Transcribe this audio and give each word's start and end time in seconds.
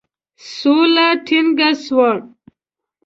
سوله 0.53 1.07
ټینګه 1.25 1.69
سوه. 1.83 2.11